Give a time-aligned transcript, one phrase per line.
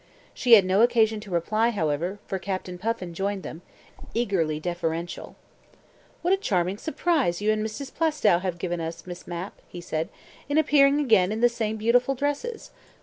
[0.33, 3.61] She had no occasion to reply, however, for Captain Puffin joined them,
[4.15, 5.35] eagerly deferential.
[6.23, 7.93] "What a charming surprise you and Mrs.
[7.93, 10.09] Plaistow have given us, Miss Mapp," he said,
[10.49, 12.71] "in appearing again in the same beautiful dresses.